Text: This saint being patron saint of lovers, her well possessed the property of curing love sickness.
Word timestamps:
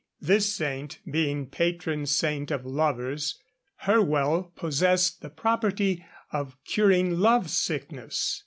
This 0.19 0.51
saint 0.55 0.97
being 1.07 1.45
patron 1.45 2.07
saint 2.07 2.49
of 2.49 2.65
lovers, 2.65 3.37
her 3.85 4.01
well 4.01 4.51
possessed 4.55 5.21
the 5.21 5.29
property 5.29 6.03
of 6.31 6.57
curing 6.65 7.19
love 7.19 7.51
sickness. 7.51 8.39